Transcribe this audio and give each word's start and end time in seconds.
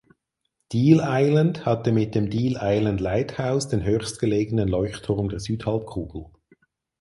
Deal 0.71 0.99
Island 1.03 1.67
hatte 1.67 1.91
mit 1.91 2.15
dem 2.15 2.31
Deal 2.31 2.57
Island 2.59 2.99
Lighthouse 3.01 3.67
den 3.67 3.83
höchstgelegenen 3.83 4.67
Leuchtturm 4.67 5.29
der 5.29 5.39
Südhalbkugel. 5.39 6.25